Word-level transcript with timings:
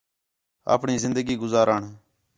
اپݨی 0.73 0.95
زندگی 1.03 1.35
گُزارݨ 1.41 1.81